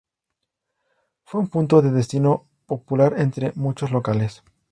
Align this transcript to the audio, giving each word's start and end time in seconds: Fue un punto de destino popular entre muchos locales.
Fue 1.25 1.39
un 1.41 1.47
punto 1.47 1.83
de 1.83 1.91
destino 1.91 2.47
popular 2.65 3.13
entre 3.19 3.51
muchos 3.53 3.91
locales. 3.91 4.41